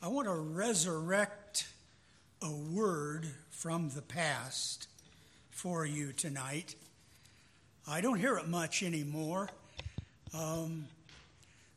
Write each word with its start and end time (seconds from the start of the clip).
I 0.00 0.06
want 0.06 0.28
to 0.28 0.34
resurrect 0.34 1.66
a 2.40 2.52
word 2.52 3.26
from 3.50 3.88
the 3.88 4.02
past 4.02 4.86
for 5.50 5.84
you 5.84 6.12
tonight. 6.12 6.76
I 7.88 8.00
don't 8.00 8.20
hear 8.20 8.36
it 8.36 8.46
much 8.46 8.84
anymore. 8.84 9.48
Um, 10.32 10.84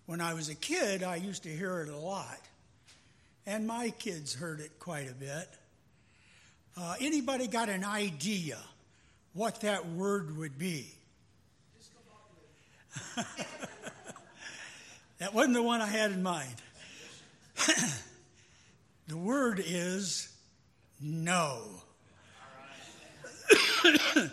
when 0.06 0.22
I 0.22 0.36
was 0.36 0.50
a 0.50 0.56
kid, 0.56 1.02
I 1.02 1.16
used 1.16 1.42
to 1.44 1.50
hear 1.50 1.82
it 1.82 1.90
a 1.90 1.98
lot, 1.98 2.40
and 3.48 3.66
my 3.66 3.90
kids 3.90 4.36
heard 4.36 4.60
it 4.60 4.78
quite 4.78 5.10
a 5.10 5.16
bit. 5.16 5.50
Uh, 6.78 6.94
anybody 7.02 7.48
got 7.48 7.70
an 7.70 7.84
idea 7.84 8.60
what 9.34 9.62
that 9.62 9.88
word 9.88 10.38
would 10.38 10.60
be? 10.60 10.94
that 15.18 15.34
wasn't 15.34 15.56
the 15.56 15.64
one 15.64 15.82
I 15.82 15.88
had 15.88 16.12
in 16.12 16.22
mind. 16.22 16.56
the 19.12 19.18
word 19.18 19.62
is 19.62 20.34
no. 21.02 21.64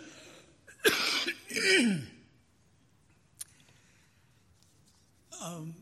um, 5.42 5.74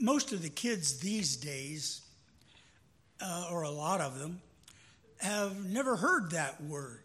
most 0.00 0.32
of 0.32 0.42
the 0.42 0.48
kids 0.48 0.98
these 0.98 1.36
days, 1.36 2.00
uh, 3.20 3.46
or 3.52 3.62
a 3.62 3.70
lot 3.70 4.00
of 4.00 4.18
them, 4.18 4.40
have 5.18 5.64
never 5.64 5.94
heard 5.94 6.32
that 6.32 6.60
word. 6.64 7.04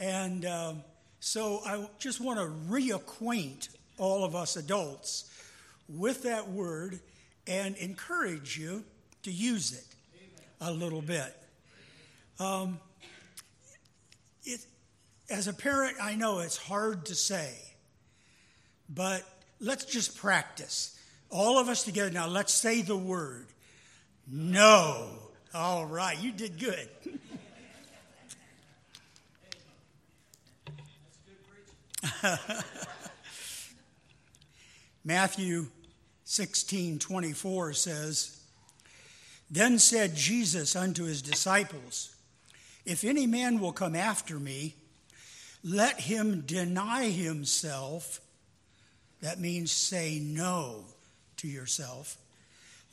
And 0.00 0.44
uh, 0.44 0.72
so 1.20 1.60
I 1.64 1.88
just 2.00 2.20
want 2.20 2.40
to 2.40 2.46
reacquaint 2.68 3.68
all 3.98 4.24
of 4.24 4.34
us 4.34 4.56
adults 4.56 5.30
with 5.88 6.24
that 6.24 6.48
word 6.48 6.98
and 7.46 7.76
encourage 7.76 8.58
you 8.58 8.82
to 9.24 9.32
use 9.32 9.72
it 9.72 9.84
a 10.60 10.72
little 10.72 11.02
bit. 11.02 11.36
Um, 12.38 12.78
it, 14.44 14.64
as 15.28 15.48
a 15.48 15.52
parent, 15.52 15.96
I 16.00 16.14
know 16.14 16.38
it's 16.40 16.56
hard 16.56 17.06
to 17.06 17.14
say, 17.14 17.52
but 18.88 19.22
let's 19.60 19.84
just 19.84 20.16
practice. 20.16 20.98
All 21.30 21.58
of 21.58 21.68
us 21.68 21.84
together 21.84 22.10
now, 22.10 22.28
let's 22.28 22.54
say 22.54 22.82
the 22.82 22.96
word 22.96 23.46
no. 24.26 25.10
All 25.52 25.84
right, 25.86 26.18
you 26.20 26.32
did 26.32 26.58
good. 26.58 26.88
Matthew 35.04 35.66
16 36.24 36.98
24 36.98 37.72
says, 37.74 38.33
Then 39.50 39.78
said 39.78 40.16
Jesus 40.16 40.74
unto 40.74 41.04
his 41.04 41.22
disciples, 41.22 42.14
If 42.84 43.04
any 43.04 43.26
man 43.26 43.60
will 43.60 43.72
come 43.72 43.94
after 43.94 44.38
me, 44.38 44.74
let 45.62 46.00
him 46.00 46.42
deny 46.46 47.10
himself. 47.10 48.20
That 49.20 49.40
means 49.40 49.72
say 49.72 50.18
no 50.18 50.84
to 51.38 51.48
yourself. 51.48 52.16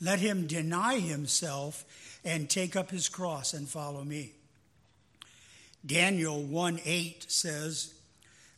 Let 0.00 0.18
him 0.18 0.46
deny 0.46 0.98
himself 0.98 1.84
and 2.24 2.48
take 2.48 2.76
up 2.76 2.90
his 2.90 3.08
cross 3.08 3.54
and 3.54 3.68
follow 3.68 4.04
me. 4.04 4.32
Daniel 5.84 6.42
1 6.42 6.80
8 6.84 7.26
says, 7.28 7.94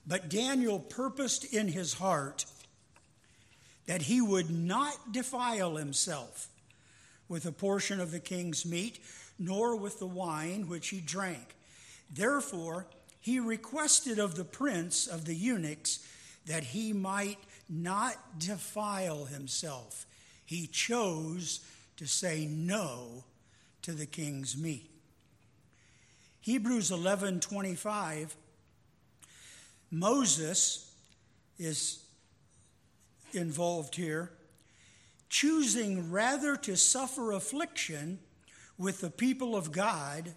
But 0.07 0.29
Daniel 0.29 0.79
purposed 0.79 1.53
in 1.53 1.69
his 1.69 1.95
heart 1.95 2.45
that 3.87 4.03
he 4.03 4.21
would 4.21 4.51
not 4.51 5.13
defile 5.13 5.77
himself 5.77 6.49
with 7.29 7.47
a 7.47 7.53
portion 7.53 8.01
of 8.01 8.11
the 8.11 8.21
king's 8.21 8.67
meat, 8.67 8.99
nor 9.39 9.77
with 9.77 9.99
the 9.99 10.07
wine 10.07 10.69
which 10.69 10.89
he 10.89 11.01
drank. 11.01 11.57
Therefore, 12.13 12.87
he 13.21 13.41
requested 13.41 14.19
of 14.19 14.35
the 14.35 14.45
prince 14.45 15.07
of 15.07 15.25
the 15.25 15.35
eunuchs 15.35 16.07
that 16.47 16.65
he 16.65 16.93
might 16.93 17.39
not 17.69 18.39
defile 18.39 19.25
himself. 19.25 20.07
He 20.45 20.67
chose 20.67 21.61
to 21.97 22.07
say 22.07 22.47
no 22.47 23.25
to 23.83 23.93
the 23.93 24.07
king's 24.07 24.57
meat. 24.57 24.91
Hebrews 26.41 26.91
11:25 26.91 28.37
Moses 29.91 30.93
is 31.59 32.05
involved 33.33 33.95
here, 33.95 34.34
choosing 35.35 36.13
rather 36.13 36.55
to 36.55 36.77
suffer 36.77 37.33
affliction 37.33 38.21
with 38.79 39.01
the 39.01 39.11
people 39.11 39.57
of 39.57 39.73
God 39.73 40.33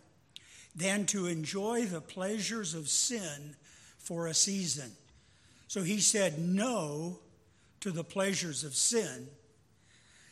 than 0.75 1.05
to 1.05 1.27
enjoy 1.27 1.85
the 1.85 2.01
pleasures 2.01 2.73
of 2.73 2.89
sin 2.89 3.55
for 3.99 4.25
a 4.25 4.33
season. 4.33 4.89
So 5.67 5.83
he 5.83 5.99
said 5.99 6.39
no 6.39 7.19
to 7.81 7.91
the 7.91 8.03
pleasures 8.03 8.63
of 8.63 8.73
sin 8.73 9.27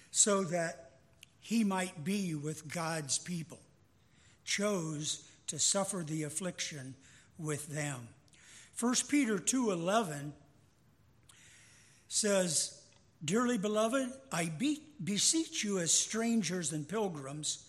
so 0.09 0.44
that 0.46 0.94
he 1.42 1.64
might 1.64 2.04
be 2.04 2.34
with 2.34 2.68
God's 2.74 3.20
people. 3.20 3.59
Chose 4.46 5.30
to 5.46 5.59
suffer 5.59 6.04
the 6.04 6.24
affliction 6.24 6.96
with 7.38 7.68
them. 7.68 8.08
1 8.80 8.96
Peter 9.09 9.38
2:11 9.38 10.31
says, 12.08 12.81
Dearly 13.25 13.58
beloved, 13.58 14.13
I 14.31 14.46
be- 14.46 14.84
beseech 15.03 15.63
you 15.63 15.80
as 15.80 15.91
strangers 15.91 16.72
and 16.72 16.88
pilgrims, 16.88 17.66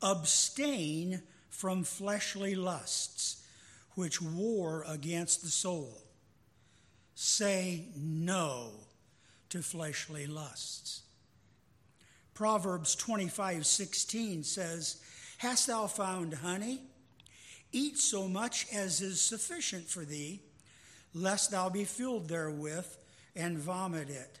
abstain 0.00 1.22
from 1.50 1.82
fleshly 1.82 2.54
lusts 2.54 3.44
which 3.94 4.22
war 4.22 4.84
against 4.86 5.42
the 5.42 5.48
soul. 5.48 6.02
Say 7.14 7.88
no 7.96 8.70
to 9.50 9.62
fleshly 9.62 10.26
lusts. 10.26 11.02
Proverbs 12.34 12.94
25 12.94 13.66
16 13.66 14.44
says, 14.44 15.02
Hast 15.38 15.66
thou 15.66 15.86
found 15.88 16.34
honey? 16.34 16.80
Eat 17.72 17.98
so 17.98 18.28
much 18.28 18.66
as 18.72 19.00
is 19.00 19.20
sufficient 19.20 19.88
for 19.88 20.04
thee, 20.04 20.40
lest 21.14 21.50
thou 21.50 21.68
be 21.68 21.84
filled 21.84 22.28
therewith 22.28 22.86
and 23.34 23.58
vomit 23.58 24.08
it. 24.08 24.40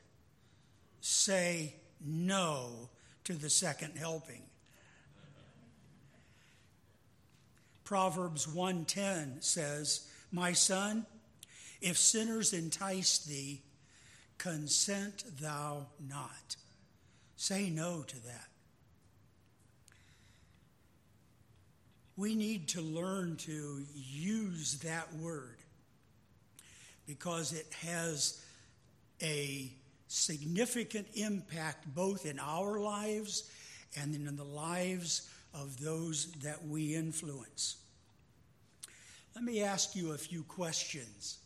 Say 1.02 1.74
no 2.00 2.88
to 3.24 3.34
the 3.34 3.50
second 3.50 3.98
helping. 3.98 4.48
Proverbs 7.82 8.46
1:10 8.46 9.42
says, 9.42 10.08
"My 10.30 10.52
son, 10.52 11.06
if 11.80 11.98
sinners 11.98 12.52
entice 12.52 13.18
thee, 13.18 13.64
consent 14.38 15.24
thou 15.38 15.90
not." 15.98 16.56
Say 17.36 17.68
no 17.68 18.04
to 18.04 18.20
that. 18.20 18.48
We 22.14 22.36
need 22.36 22.68
to 22.68 22.80
learn 22.80 23.36
to 23.38 23.88
use 23.92 24.78
that 24.78 25.12
word 25.14 25.58
because 27.06 27.52
it 27.52 27.72
has 27.72 28.40
a 29.20 29.76
significant 30.12 31.06
impact 31.14 31.92
both 31.94 32.26
in 32.26 32.38
our 32.38 32.78
lives 32.78 33.50
and 33.96 34.14
in 34.14 34.36
the 34.36 34.44
lives 34.44 35.30
of 35.54 35.80
those 35.80 36.32
that 36.42 36.66
we 36.66 36.94
influence. 36.94 37.76
Let 39.34 39.42
me 39.42 39.62
ask 39.62 39.96
you 39.96 40.12
a 40.12 40.18
few 40.18 40.42
questions. 40.42 41.38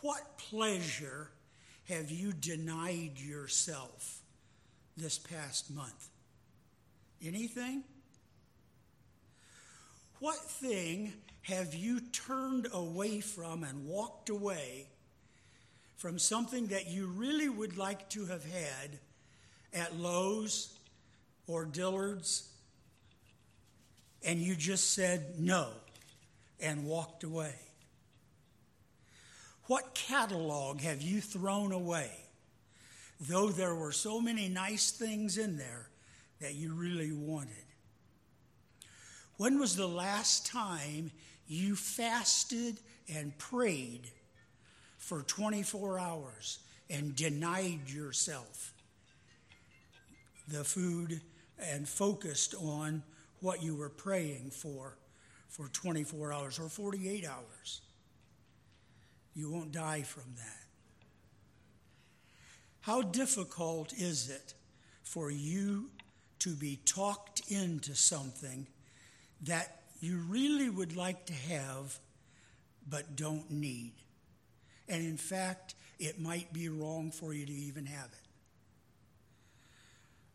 What 0.00 0.38
pleasure 0.38 1.28
have 1.88 2.10
you 2.10 2.32
denied 2.32 3.18
yourself 3.18 4.22
this 4.96 5.18
past 5.18 5.70
month? 5.70 6.08
Anything? 7.22 7.84
What 10.20 10.38
thing 10.38 11.12
have 11.42 11.74
you 11.74 12.00
turned 12.00 12.68
away 12.72 13.20
from 13.20 13.62
and 13.62 13.86
walked 13.86 14.30
away 14.30 14.86
from 15.98 16.16
something 16.16 16.68
that 16.68 16.86
you 16.88 17.08
really 17.08 17.48
would 17.48 17.76
like 17.76 18.08
to 18.08 18.24
have 18.26 18.44
had 18.44 18.98
at 19.74 19.98
Lowe's 19.98 20.78
or 21.48 21.64
Dillard's, 21.64 22.48
and 24.24 24.38
you 24.38 24.54
just 24.54 24.94
said 24.94 25.40
no 25.40 25.68
and 26.60 26.86
walked 26.86 27.24
away? 27.24 27.54
What 29.64 29.92
catalog 29.94 30.80
have 30.82 31.02
you 31.02 31.20
thrown 31.20 31.72
away, 31.72 32.12
though 33.20 33.48
there 33.48 33.74
were 33.74 33.92
so 33.92 34.20
many 34.20 34.48
nice 34.48 34.92
things 34.92 35.36
in 35.36 35.58
there 35.58 35.88
that 36.40 36.54
you 36.54 36.74
really 36.74 37.12
wanted? 37.12 37.54
When 39.36 39.58
was 39.58 39.74
the 39.74 39.88
last 39.88 40.46
time 40.46 41.10
you 41.48 41.74
fasted 41.74 42.78
and 43.12 43.36
prayed 43.36 44.12
for 45.08 45.22
24 45.22 45.98
hours 45.98 46.58
and 46.90 47.16
denied 47.16 47.88
yourself 47.88 48.74
the 50.48 50.62
food 50.62 51.22
and 51.58 51.88
focused 51.88 52.54
on 52.54 53.02
what 53.40 53.62
you 53.62 53.74
were 53.74 53.88
praying 53.88 54.50
for 54.50 54.98
for 55.48 55.68
24 55.68 56.30
hours 56.30 56.58
or 56.58 56.68
48 56.68 57.26
hours. 57.26 57.80
You 59.34 59.50
won't 59.50 59.72
die 59.72 60.02
from 60.02 60.24
that. 60.36 60.66
How 62.82 63.00
difficult 63.00 63.94
is 63.94 64.28
it 64.28 64.52
for 65.04 65.30
you 65.30 65.88
to 66.40 66.50
be 66.54 66.80
talked 66.84 67.40
into 67.48 67.94
something 67.94 68.66
that 69.40 69.84
you 70.00 70.18
really 70.28 70.68
would 70.68 70.94
like 70.94 71.24
to 71.26 71.32
have 71.32 71.98
but 72.86 73.16
don't 73.16 73.50
need? 73.50 73.94
And 74.88 75.04
in 75.04 75.16
fact, 75.16 75.74
it 75.98 76.20
might 76.20 76.52
be 76.52 76.68
wrong 76.68 77.10
for 77.10 77.34
you 77.34 77.44
to 77.44 77.52
even 77.52 77.86
have 77.86 78.06
it. 78.06 78.28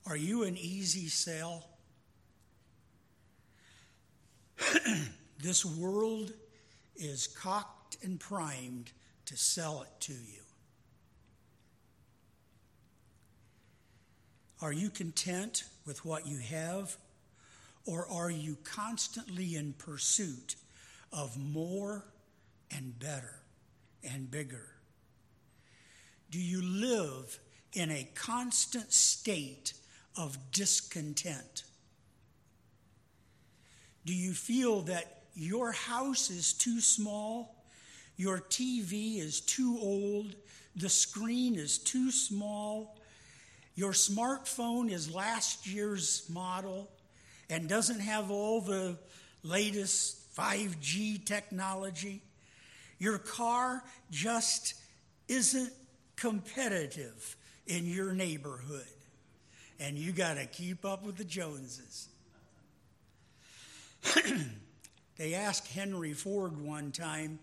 Are 0.06 0.18
you 0.18 0.44
an 0.44 0.58
easy 0.58 1.08
sell? 1.08 1.66
this 5.42 5.66
world 5.66 6.34
is 6.96 7.28
cocked 7.28 7.98
and 8.04 8.20
primed 8.20 8.92
to 9.26 9.38
sell 9.38 9.84
it 9.84 10.02
to 10.02 10.14
you. 10.14 10.42
Are 14.62 14.74
you 14.74 14.90
content 14.90 15.64
with 15.86 16.06
what 16.06 16.28
you 16.28 16.38
have? 16.38 16.96
Or 17.86 18.08
are 18.10 18.32
you 18.32 18.58
constantly 18.64 19.56
in 19.56 19.74
pursuit 19.74 20.56
of 21.12 21.38
more 21.38 22.06
and 22.72 22.98
better 22.98 23.43
and 24.04 24.30
bigger? 24.30 24.70
Do 26.30 26.40
you 26.40 26.62
live 26.62 27.40
in 27.74 27.92
a 27.92 28.10
constant 28.16 28.92
state 28.92 29.74
of 30.18 30.38
discontent? 30.52 31.64
Do 34.06 34.14
you 34.14 34.34
feel 34.34 34.82
that 34.82 35.24
your 35.36 35.72
house 35.72 36.30
is 36.30 36.54
too 36.54 36.80
small, 36.80 37.56
your 38.18 38.40
TV 38.40 39.20
is 39.20 39.42
too 39.42 39.78
old, 39.82 40.36
the 40.76 40.90
screen 40.90 41.56
is 41.56 41.78
too 41.78 42.12
small, 42.12 42.98
your 43.76 43.94
smartphone 43.94 44.92
is 44.92 45.14
last 45.14 45.66
year's 45.66 46.28
model 46.30 46.90
and 47.50 47.68
doesn't 47.68 48.00
have 48.00 48.30
all 48.30 48.62
the 48.62 48.98
latest 49.44 50.36
5G 50.36 51.26
technology. 51.26 52.22
Your 53.04 53.18
car 53.18 53.84
just 54.12 54.76
isn't 55.28 55.74
competitive 56.16 57.36
in 57.68 57.86
your 57.86 58.14
neighborhood. 58.14 58.88
And 59.78 59.98
you 59.98 60.14
got 60.14 60.36
to 60.36 60.46
keep 60.46 60.86
up 60.86 61.04
with 61.04 61.18
the 61.18 61.26
Joneses. 61.26 62.08
they 65.18 65.34
asked 65.34 65.68
Henry 65.68 66.14
Ford 66.14 66.58
one 66.66 66.94
time 66.94 67.40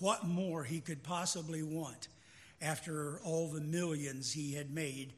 what 0.00 0.26
more 0.26 0.64
he 0.64 0.80
could 0.80 1.04
possibly 1.04 1.62
want 1.62 2.08
after 2.60 3.20
all 3.20 3.46
the 3.46 3.60
millions 3.60 4.32
he 4.32 4.54
had 4.54 4.74
made 4.74 5.12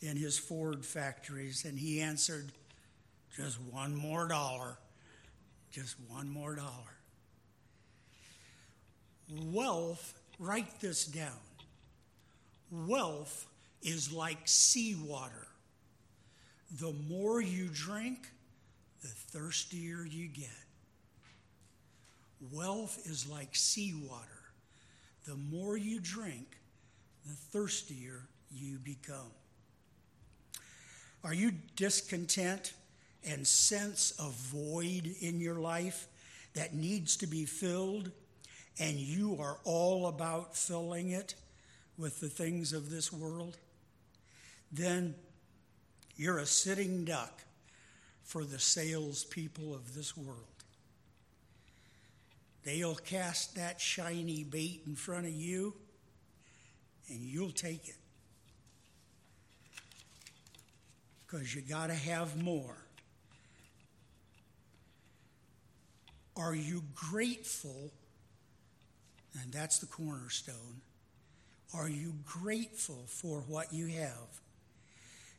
in 0.00 0.16
his 0.16 0.38
Ford 0.38 0.82
factories, 0.82 1.66
and 1.66 1.78
he 1.78 2.00
answered, 2.00 2.52
Just 3.36 3.60
one 3.60 3.94
more 3.94 4.28
dollar. 4.28 4.78
Just 5.70 5.96
one 6.08 6.30
more 6.30 6.54
dollar. 6.54 6.93
Wealth, 9.28 10.14
write 10.38 10.80
this 10.80 11.06
down. 11.06 11.30
Wealth 12.70 13.46
is 13.82 14.12
like 14.12 14.38
seawater. 14.44 15.46
The 16.80 16.92
more 17.08 17.40
you 17.40 17.68
drink, 17.72 18.18
the 19.02 19.08
thirstier 19.08 20.04
you 20.04 20.28
get. 20.28 20.48
Wealth 22.52 23.00
is 23.06 23.28
like 23.28 23.54
seawater. 23.54 24.28
The 25.26 25.36
more 25.36 25.76
you 25.76 26.00
drink, 26.00 26.46
the 27.26 27.34
thirstier 27.34 28.22
you 28.50 28.78
become. 28.78 29.32
Are 31.22 31.32
you 31.32 31.52
discontent 31.76 32.74
and 33.26 33.46
sense 33.46 34.12
a 34.18 34.28
void 34.28 35.14
in 35.20 35.40
your 35.40 35.54
life 35.54 36.06
that 36.54 36.74
needs 36.74 37.16
to 37.16 37.26
be 37.26 37.46
filled, 37.46 38.10
and 38.78 38.98
you 38.98 39.38
are 39.40 39.58
all 39.64 40.06
about 40.06 40.56
filling 40.56 41.10
it 41.10 41.34
with 41.96 42.20
the 42.20 42.28
things 42.28 42.72
of 42.72 42.90
this 42.90 43.12
world? 43.12 43.56
Then 44.72 45.14
you're 46.16 46.38
a 46.38 46.46
sitting 46.46 47.04
duck 47.04 47.42
for 48.22 48.44
the 48.44 48.58
salespeople 48.58 49.74
of 49.74 49.94
this 49.94 50.16
world. 50.16 50.38
They'll 52.64 52.94
cast 52.94 53.56
that 53.56 53.80
shiny 53.80 54.42
bait 54.42 54.82
in 54.86 54.96
front 54.96 55.26
of 55.26 55.32
you, 55.32 55.74
and 57.08 57.20
you'll 57.20 57.50
take 57.50 57.88
it. 57.88 57.96
because 61.34 61.54
you 61.54 61.62
got 61.62 61.88
to 61.88 61.94
have 61.94 62.40
more. 62.40 62.76
Are 66.36 66.54
you 66.54 66.82
grateful? 66.94 67.90
And 69.40 69.52
that's 69.52 69.78
the 69.78 69.86
cornerstone. 69.86 70.80
Are 71.74 71.88
you 71.88 72.14
grateful 72.24 73.04
for 73.06 73.40
what 73.40 73.72
you 73.72 73.88
have? 73.88 74.40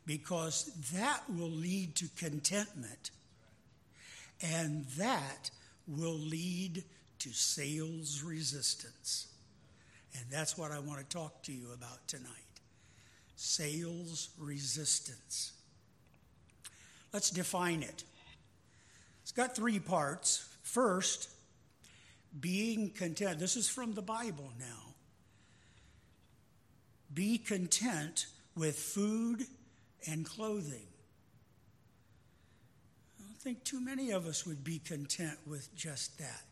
Because 0.04 0.70
that 0.92 1.22
will 1.28 1.50
lead 1.50 1.96
to 1.96 2.08
contentment, 2.16 3.10
and 4.40 4.84
that 4.98 5.50
will 5.88 6.18
lead 6.18 6.84
to 7.20 7.32
sales 7.32 8.22
resistance. 8.22 9.28
And 10.14 10.24
that's 10.30 10.56
what 10.56 10.70
I 10.70 10.78
want 10.78 10.98
to 10.98 11.16
talk 11.16 11.42
to 11.44 11.52
you 11.52 11.72
about 11.74 12.06
tonight 12.06 12.30
sales 13.38 14.30
resistance. 14.38 15.52
Let's 17.12 17.30
define 17.30 17.82
it. 17.82 18.04
It's 19.22 19.32
got 19.32 19.54
three 19.54 19.78
parts. 19.78 20.48
First, 20.62 21.28
being 22.40 22.90
content. 22.90 23.38
This 23.38 23.56
is 23.56 23.68
from 23.68 23.94
the 23.94 24.02
Bible 24.02 24.52
now. 24.58 24.94
Be 27.12 27.38
content 27.38 28.26
with 28.54 28.76
food 28.76 29.46
and 30.08 30.26
clothing. 30.26 30.86
I 33.18 33.22
don't 33.22 33.38
think 33.38 33.64
too 33.64 33.80
many 33.80 34.10
of 34.10 34.26
us 34.26 34.46
would 34.46 34.64
be 34.64 34.78
content 34.78 35.38
with 35.46 35.74
just 35.74 36.18
that. 36.18 36.44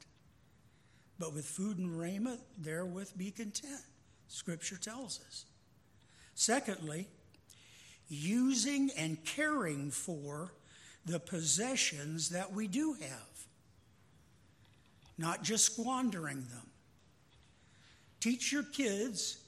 But 1.19 1.35
with 1.35 1.45
food 1.45 1.79
and 1.79 1.99
raiment, 1.99 2.41
therewith 2.59 3.11
be 3.17 3.31
content. 3.31 3.83
Scripture 4.29 4.77
tells 4.77 5.21
us. 5.27 5.45
Secondly, 6.35 7.07
using 8.09 8.91
and 8.97 9.25
caring 9.25 9.91
for 9.91 10.53
the 11.07 11.21
possessions 11.21 12.31
that 12.31 12.53
we 12.53 12.67
do 12.67 12.95
have, 12.95 13.34
not 15.19 15.43
just 15.43 15.65
squandering 15.67 16.37
them. 16.51 16.67
Teach 18.21 18.53
your 18.53 18.63
kids 18.63 19.39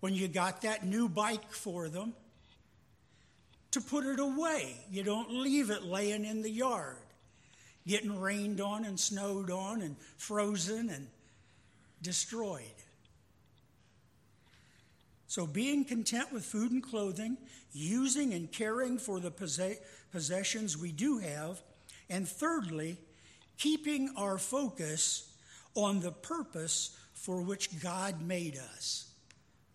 when 0.00 0.14
you 0.14 0.28
got 0.28 0.62
that 0.62 0.84
new 0.84 1.08
bike 1.08 1.52
for 1.52 1.88
them 1.88 2.14
to 3.72 3.80
put 3.80 4.04
it 4.06 4.18
away. 4.18 4.76
You 4.90 5.02
don't 5.02 5.30
leave 5.30 5.70
it 5.70 5.84
laying 5.84 6.24
in 6.24 6.42
the 6.42 6.50
yard, 6.50 6.96
getting 7.86 8.18
rained 8.18 8.60
on 8.60 8.84
and 8.84 8.98
snowed 8.98 9.50
on 9.50 9.82
and 9.82 9.96
frozen 10.16 10.90
and 10.90 11.06
destroyed. 12.02 12.62
So, 15.26 15.46
being 15.46 15.84
content 15.84 16.32
with 16.32 16.44
food 16.44 16.72
and 16.72 16.82
clothing, 16.82 17.36
using 17.72 18.34
and 18.34 18.50
caring 18.50 18.98
for 18.98 19.20
the 19.20 19.30
possessions 19.30 20.76
we 20.76 20.90
do 20.90 21.18
have, 21.18 21.62
and 22.08 22.28
thirdly, 22.28 22.98
keeping 23.60 24.10
our 24.16 24.38
focus 24.38 25.30
on 25.74 26.00
the 26.00 26.10
purpose 26.10 26.98
for 27.12 27.42
which 27.42 27.80
God 27.80 28.22
made 28.22 28.58
us. 28.74 29.12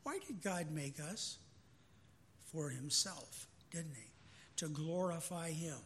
Why 0.03 0.17
did 0.25 0.41
God 0.41 0.71
make 0.71 0.99
us? 0.99 1.37
For 2.51 2.69
Himself, 2.69 3.47
didn't 3.71 3.95
He? 3.95 4.09
To 4.57 4.67
glorify 4.67 5.51
Him. 5.51 5.77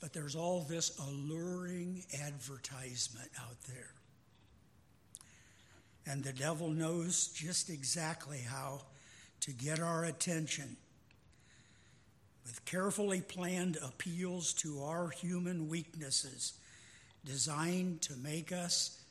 But 0.00 0.12
there's 0.12 0.36
all 0.36 0.60
this 0.68 0.98
alluring 0.98 2.04
advertisement 2.22 3.30
out 3.40 3.60
there. 3.68 3.92
And 6.06 6.22
the 6.22 6.32
devil 6.32 6.70
knows 6.70 7.28
just 7.28 7.68
exactly 7.68 8.38
how 8.38 8.82
to 9.40 9.52
get 9.52 9.80
our 9.80 10.04
attention 10.04 10.76
with 12.44 12.64
carefully 12.64 13.20
planned 13.20 13.78
appeals 13.82 14.52
to 14.52 14.82
our 14.82 15.08
human 15.08 15.68
weaknesses 15.68 16.54
designed 17.24 18.02
to 18.02 18.14
make 18.16 18.52
us 18.52 19.02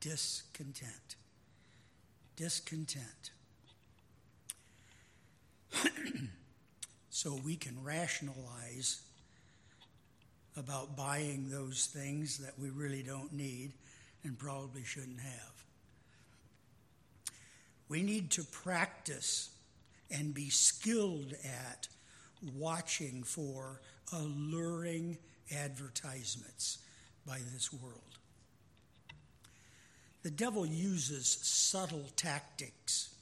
discontent. 0.00 1.16
Discontent. 2.36 3.30
so 7.10 7.40
we 7.44 7.56
can 7.56 7.82
rationalize 7.82 9.00
about 10.56 10.96
buying 10.96 11.48
those 11.50 11.86
things 11.86 12.38
that 12.38 12.58
we 12.58 12.70
really 12.70 13.02
don't 13.02 13.32
need 13.32 13.72
and 14.24 14.38
probably 14.38 14.82
shouldn't 14.84 15.20
have. 15.20 15.64
We 17.88 18.02
need 18.02 18.30
to 18.32 18.44
practice 18.44 19.50
and 20.10 20.34
be 20.34 20.50
skilled 20.50 21.34
at 21.44 21.88
watching 22.56 23.22
for 23.22 23.80
alluring 24.12 25.18
advertisements 25.54 26.78
by 27.26 27.38
this 27.52 27.72
world. 27.72 28.00
The 30.22 30.30
devil 30.30 30.66
uses 30.66 31.26
subtle 31.26 32.04
tactics. 32.16 33.14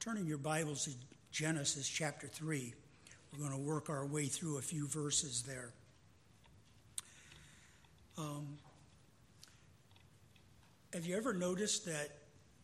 Turning 0.00 0.26
your 0.26 0.38
Bibles 0.38 0.84
to 0.86 0.92
Genesis 1.30 1.86
chapter 1.88 2.26
3, 2.26 2.72
we're 3.32 3.38
going 3.38 3.52
to 3.52 3.68
work 3.68 3.90
our 3.90 4.06
way 4.06 4.26
through 4.26 4.58
a 4.58 4.62
few 4.62 4.86
verses 4.88 5.42
there. 5.42 5.70
Um, 8.16 8.58
have 10.92 11.06
you 11.06 11.16
ever 11.16 11.34
noticed 11.34 11.84
that 11.86 12.08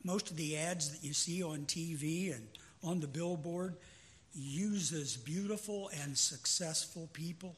most 0.02 0.30
of 0.30 0.36
the 0.36 0.56
ads 0.56 0.90
that 0.90 1.06
you 1.06 1.12
see 1.12 1.42
on 1.42 1.66
TV 1.66 2.34
and 2.34 2.46
on 2.82 3.00
the 3.00 3.06
billboard 3.06 3.76
uses 4.34 5.16
beautiful 5.16 5.90
and 6.02 6.16
successful 6.16 7.08
people? 7.12 7.56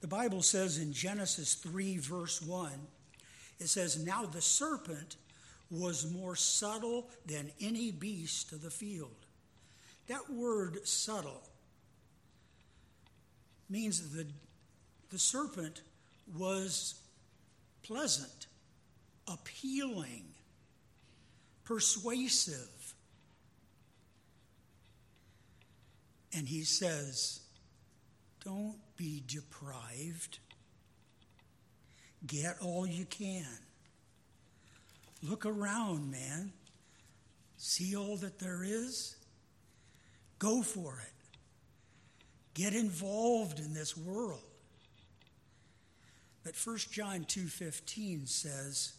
The 0.00 0.08
Bible 0.08 0.42
says 0.42 0.78
in 0.78 0.92
Genesis 0.92 1.54
3, 1.54 1.98
verse 1.98 2.42
1, 2.42 2.70
it 3.58 3.68
says, 3.68 4.04
Now 4.04 4.26
the 4.26 4.42
serpent 4.42 5.16
was 5.70 6.12
more 6.12 6.36
subtle 6.36 7.08
than 7.26 7.50
any 7.60 7.90
beast 7.90 8.52
of 8.52 8.62
the 8.62 8.70
field. 8.70 9.26
That 10.06 10.30
word 10.30 10.86
subtle 10.86 11.42
means 13.68 14.10
the, 14.10 14.26
the 15.10 15.18
serpent 15.18 15.82
was 16.36 17.00
pleasant, 17.82 18.46
appealing, 19.26 20.24
persuasive. 21.64 22.68
And 26.34 26.48
he 26.48 26.64
says, 26.64 27.40
Don't 28.44 28.78
be 28.96 29.22
deprived. 29.26 30.38
Get 32.26 32.56
all 32.60 32.86
you 32.86 33.04
can. 33.04 33.46
Look 35.22 35.46
around, 35.46 36.10
man. 36.10 36.52
See 37.56 37.96
all 37.96 38.16
that 38.18 38.38
there 38.38 38.62
is? 38.62 39.16
Go 40.38 40.62
for 40.62 41.00
it. 41.00 41.12
Get 42.54 42.74
involved 42.74 43.58
in 43.58 43.74
this 43.74 43.96
world. 43.96 44.42
But 46.42 46.54
1 46.54 46.92
John 46.92 47.24
2:15 47.24 48.26
says, 48.26 48.92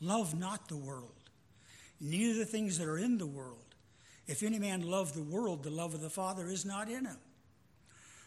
"Love 0.00 0.38
not 0.38 0.68
the 0.68 0.76
world, 0.76 1.28
neither 1.98 2.38
the 2.38 2.46
things 2.46 2.78
that 2.78 2.86
are 2.86 2.98
in 2.98 3.18
the 3.18 3.26
world. 3.26 3.67
If 4.28 4.42
any 4.42 4.58
man 4.58 4.82
love 4.82 5.14
the 5.14 5.22
world, 5.22 5.64
the 5.64 5.70
love 5.70 5.94
of 5.94 6.02
the 6.02 6.10
Father 6.10 6.46
is 6.48 6.64
not 6.64 6.88
in 6.88 7.06
him. 7.06 7.18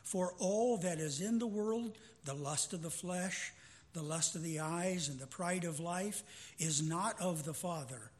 For 0.03 0.33
all 0.39 0.77
that 0.79 0.99
is 0.99 1.21
in 1.21 1.37
the 1.37 1.47
world, 1.47 1.97
the 2.25 2.33
lust 2.33 2.73
of 2.73 2.81
the 2.81 2.91
flesh, 2.91 3.53
the 3.93 4.01
lust 4.01 4.35
of 4.35 4.41
the 4.41 4.59
eyes, 4.59 5.07
and 5.09 5.19
the 5.19 5.27
pride 5.27 5.63
of 5.63 5.79
life, 5.79 6.23
is 6.57 6.81
not 6.81 7.19
of 7.21 7.43
the 7.43 7.53
Father, 7.53 8.11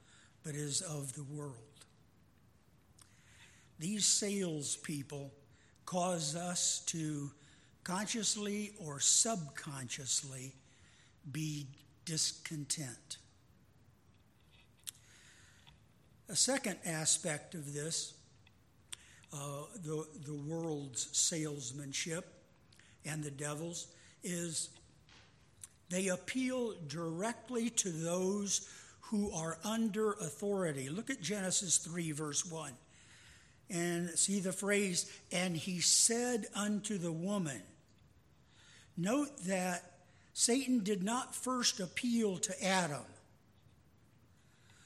but 0.43 0.55
is 0.55 0.81
of 0.81 1.13
the 1.13 1.23
world." 1.23 1.85
These 3.79 4.05
salespeople 4.05 5.33
cause 5.85 6.35
us 6.35 6.81
to 6.85 7.33
consciously 7.83 8.75
or 8.77 8.99
subconsciously 8.99 10.55
be 11.31 11.67
discontent. 12.05 13.17
A 16.31 16.35
second 16.35 16.77
aspect 16.85 17.55
of 17.55 17.73
this, 17.73 18.13
uh, 19.33 19.63
the, 19.83 20.07
the 20.25 20.33
world's 20.33 21.09
salesmanship 21.11 22.25
and 23.03 23.21
the 23.21 23.31
devil's, 23.31 23.87
is 24.23 24.69
they 25.89 26.07
appeal 26.07 26.75
directly 26.87 27.69
to 27.71 27.89
those 27.89 28.69
who 29.01 29.29
are 29.33 29.57
under 29.65 30.13
authority. 30.13 30.87
Look 30.87 31.09
at 31.09 31.21
Genesis 31.21 31.79
3, 31.79 32.13
verse 32.13 32.49
1. 32.49 32.71
And 33.69 34.09
see 34.11 34.39
the 34.39 34.53
phrase, 34.53 35.11
and 35.33 35.57
he 35.57 35.81
said 35.81 36.47
unto 36.55 36.97
the 36.97 37.11
woman, 37.11 37.61
Note 38.95 39.37
that 39.47 39.83
Satan 40.31 40.81
did 40.81 41.03
not 41.03 41.35
first 41.35 41.81
appeal 41.81 42.37
to 42.37 42.65
Adam. 42.65 43.03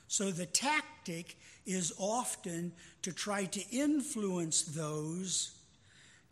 So 0.08 0.32
the 0.32 0.46
tactic 0.46 1.38
is 1.66 1.94
often 1.98 2.72
to 3.02 3.12
try 3.12 3.46
to 3.46 3.62
influence 3.72 4.64
those 4.64 5.56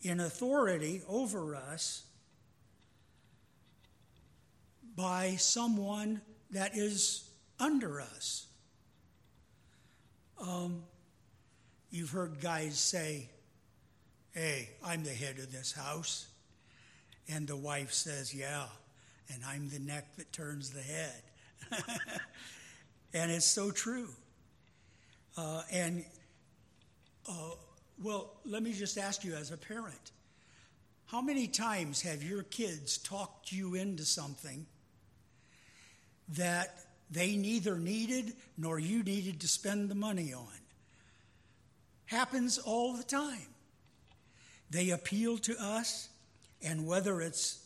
in 0.01 0.19
authority 0.19 1.01
over 1.07 1.55
us 1.55 2.03
by 4.95 5.35
someone 5.37 6.21
that 6.51 6.77
is 6.77 7.29
under 7.59 8.01
us. 8.01 8.47
Um, 10.39 10.83
you've 11.89 12.11
heard 12.11 12.39
guys 12.41 12.77
say, 12.77 13.29
Hey, 14.31 14.69
I'm 14.83 15.03
the 15.03 15.11
head 15.11 15.37
of 15.37 15.51
this 15.51 15.71
house. 15.71 16.27
And 17.29 17.47
the 17.47 17.55
wife 17.55 17.93
says, 17.93 18.33
Yeah, 18.33 18.65
and 19.33 19.43
I'm 19.45 19.69
the 19.69 19.79
neck 19.79 20.15
that 20.17 20.31
turns 20.33 20.71
the 20.71 20.81
head. 20.81 21.23
and 23.13 23.31
it's 23.31 23.45
so 23.45 23.71
true. 23.71 24.09
Uh, 25.37 25.61
and, 25.71 26.05
uh, 27.29 27.51
well, 28.01 28.33
let 28.45 28.63
me 28.63 28.73
just 28.73 28.97
ask 28.97 29.23
you 29.23 29.33
as 29.33 29.51
a 29.51 29.57
parent 29.57 30.11
how 31.05 31.21
many 31.21 31.47
times 31.47 32.01
have 32.01 32.23
your 32.23 32.41
kids 32.43 32.97
talked 32.97 33.51
you 33.51 33.75
into 33.75 34.03
something 34.03 34.65
that 36.29 36.73
they 37.11 37.35
neither 37.35 37.77
needed 37.77 38.33
nor 38.57 38.79
you 38.79 39.03
needed 39.03 39.39
to 39.41 39.47
spend 39.47 39.89
the 39.89 39.95
money 39.95 40.33
on? 40.33 40.47
Happens 42.05 42.57
all 42.57 42.97
the 42.97 43.03
time. 43.03 43.47
They 44.71 44.89
appeal 44.89 45.37
to 45.39 45.55
us 45.59 46.09
and 46.63 46.87
whether 46.87 47.21
it's 47.21 47.62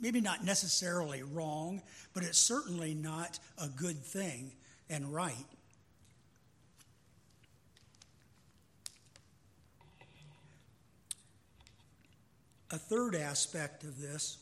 maybe 0.00 0.20
not 0.20 0.44
necessarily 0.44 1.22
wrong, 1.22 1.82
but 2.14 2.22
it's 2.22 2.38
certainly 2.38 2.94
not 2.94 3.38
a 3.58 3.68
good 3.68 4.02
thing 4.02 4.52
and 4.90 5.12
right. 5.12 5.46
A 12.70 12.78
third 12.78 13.14
aspect 13.14 13.84
of 13.84 14.00
this 14.00 14.38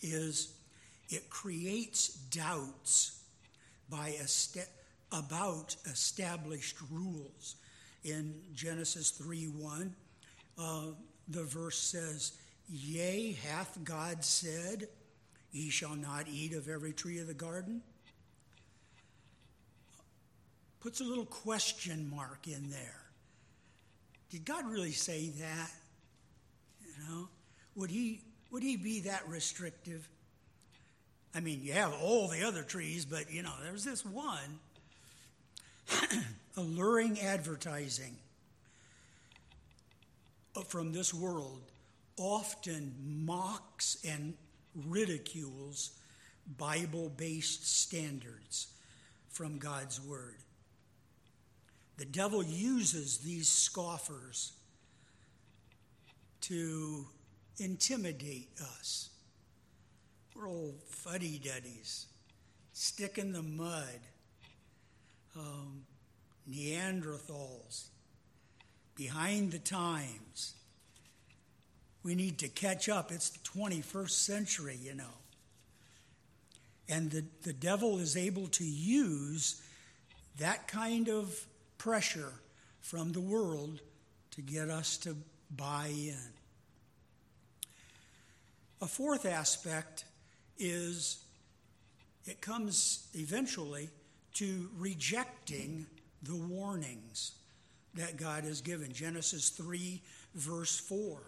is 0.00 0.54
it 1.10 1.28
creates 1.28 2.08
doubts 2.08 3.22
by 3.90 4.14
about 5.12 5.76
established 5.86 6.76
rules. 6.90 7.56
In 8.04 8.34
Genesis 8.54 9.10
3 9.10 9.48
1, 9.48 9.94
uh, 10.58 10.82
the 11.28 11.44
verse 11.44 11.78
says, 11.78 12.32
Yea, 12.70 13.32
hath 13.32 13.78
God 13.82 14.24
said, 14.24 14.88
Ye 15.52 15.70
shall 15.70 15.96
not 15.96 16.26
eat 16.28 16.52
of 16.52 16.68
every 16.68 16.92
tree 16.92 17.18
of 17.18 17.26
the 17.26 17.34
garden? 17.34 17.80
Puts 20.80 21.00
a 21.00 21.04
little 21.04 21.24
question 21.24 22.10
mark 22.14 22.46
in 22.46 22.70
there. 22.70 23.00
Did 24.30 24.44
God 24.44 24.70
really 24.70 24.92
say 24.92 25.30
that? 25.40 25.70
You 26.84 26.92
know, 27.08 27.28
would 27.74 27.90
he 27.90 28.20
would 28.50 28.62
he 28.62 28.76
be 28.76 29.00
that 29.00 29.26
restrictive? 29.28 30.06
I 31.34 31.40
mean, 31.40 31.60
you 31.62 31.72
have 31.72 31.94
all 32.02 32.28
the 32.28 32.42
other 32.42 32.62
trees, 32.62 33.04
but 33.04 33.32
you 33.32 33.42
know, 33.42 33.52
there's 33.62 33.84
this 33.84 34.04
one 34.04 34.58
alluring 36.56 37.20
advertising 37.20 38.16
uh, 40.56 40.60
from 40.60 40.92
this 40.92 41.14
world 41.14 41.62
often 42.18 42.94
mocks 43.24 43.98
and 44.06 44.34
ridicules 44.74 45.92
Bible 46.56 47.10
based 47.16 47.66
standards 47.66 48.68
from 49.28 49.58
God's 49.58 50.00
Word. 50.00 50.36
The 51.98 52.04
devil 52.04 52.42
uses 52.42 53.18
these 53.18 53.48
scoffers 53.48 54.52
to 56.42 57.06
intimidate 57.58 58.50
us. 58.60 59.10
We're 60.34 60.48
old 60.48 60.80
fuddy 60.88 61.38
duddies, 61.38 62.06
stick 62.72 63.18
in 63.18 63.32
the 63.32 63.42
mud, 63.42 64.00
um, 65.36 65.82
Neanderthals, 66.48 67.88
behind 68.94 69.52
the 69.52 69.58
times. 69.58 70.54
We 72.08 72.14
need 72.14 72.38
to 72.38 72.48
catch 72.48 72.88
up. 72.88 73.12
It's 73.12 73.28
the 73.28 73.38
21st 73.40 74.08
century, 74.08 74.78
you 74.82 74.94
know. 74.94 75.12
And 76.88 77.10
the, 77.10 77.22
the 77.42 77.52
devil 77.52 77.98
is 77.98 78.16
able 78.16 78.46
to 78.46 78.64
use 78.64 79.60
that 80.38 80.68
kind 80.68 81.10
of 81.10 81.38
pressure 81.76 82.32
from 82.80 83.12
the 83.12 83.20
world 83.20 83.82
to 84.30 84.40
get 84.40 84.70
us 84.70 84.96
to 84.98 85.16
buy 85.54 85.90
in. 85.92 86.16
A 88.80 88.86
fourth 88.86 89.26
aspect 89.26 90.06
is 90.58 91.22
it 92.24 92.40
comes 92.40 93.06
eventually 93.12 93.90
to 94.36 94.70
rejecting 94.78 95.84
the 96.22 96.36
warnings 96.36 97.32
that 97.92 98.16
God 98.16 98.44
has 98.44 98.62
given. 98.62 98.94
Genesis 98.94 99.50
3, 99.50 100.00
verse 100.34 100.78
4. 100.78 101.20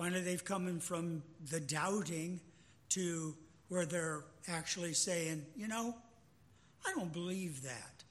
Finally, 0.00 0.22
they've 0.22 0.46
come 0.46 0.80
from 0.80 1.22
the 1.50 1.60
doubting 1.60 2.40
to 2.88 3.34
where 3.68 3.84
they're 3.84 4.24
actually 4.48 4.94
saying, 4.94 5.44
you 5.54 5.68
know, 5.68 5.94
I 6.86 6.92
don't 6.94 7.12
believe 7.12 7.62
that. 7.64 8.02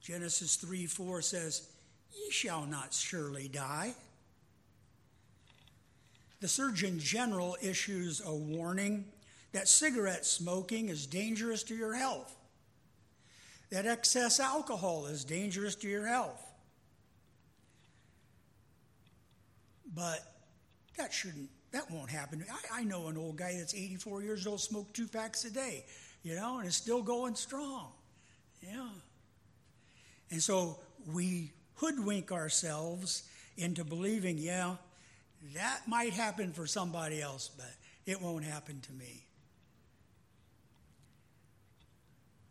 Genesis 0.00 0.56
3 0.56 0.86
4 0.86 1.22
says, 1.22 1.68
Ye 2.12 2.28
shall 2.32 2.66
not 2.66 2.92
surely 2.92 3.46
die. 3.46 3.94
The 6.40 6.48
Surgeon 6.48 6.98
General 6.98 7.56
issues 7.62 8.20
a 8.26 8.34
warning 8.34 9.04
that 9.52 9.68
cigarette 9.68 10.26
smoking 10.26 10.88
is 10.88 11.06
dangerous 11.06 11.62
to 11.62 11.76
your 11.76 11.94
health, 11.94 12.34
that 13.70 13.86
excess 13.86 14.40
alcohol 14.40 15.06
is 15.06 15.24
dangerous 15.24 15.76
to 15.76 15.88
your 15.88 16.08
health. 16.08 16.47
But 19.94 20.20
that 20.96 21.12
shouldn't, 21.12 21.48
that 21.72 21.90
won't 21.90 22.10
happen. 22.10 22.44
I, 22.50 22.80
I 22.80 22.84
know 22.84 23.08
an 23.08 23.16
old 23.16 23.36
guy 23.36 23.56
that's 23.56 23.74
84 23.74 24.22
years 24.22 24.46
old, 24.46 24.60
smoked 24.60 24.94
two 24.94 25.08
packs 25.08 25.44
a 25.44 25.50
day, 25.50 25.84
you 26.22 26.34
know, 26.34 26.58
and 26.58 26.68
is 26.68 26.76
still 26.76 27.02
going 27.02 27.34
strong. 27.34 27.92
Yeah. 28.62 28.88
And 30.30 30.42
so 30.42 30.78
we 31.12 31.52
hoodwink 31.76 32.32
ourselves 32.32 33.22
into 33.56 33.84
believing, 33.84 34.38
yeah, 34.38 34.76
that 35.54 35.82
might 35.86 36.12
happen 36.12 36.52
for 36.52 36.66
somebody 36.66 37.22
else, 37.22 37.50
but 37.56 37.70
it 38.06 38.20
won't 38.20 38.44
happen 38.44 38.80
to 38.80 38.92
me. 38.92 39.24